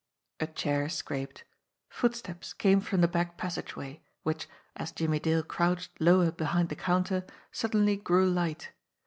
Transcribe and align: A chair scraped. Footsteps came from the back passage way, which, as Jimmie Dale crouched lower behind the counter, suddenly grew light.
A 0.39 0.47
chair 0.47 0.89
scraped. 0.89 1.43
Footsteps 1.87 2.53
came 2.53 2.81
from 2.81 3.01
the 3.01 3.07
back 3.07 3.37
passage 3.37 3.75
way, 3.75 4.01
which, 4.23 4.49
as 4.75 4.91
Jimmie 4.91 5.19
Dale 5.19 5.43
crouched 5.43 5.91
lower 6.01 6.31
behind 6.31 6.69
the 6.69 6.75
counter, 6.75 7.23
suddenly 7.51 7.97
grew 7.97 8.27
light. 8.27 8.71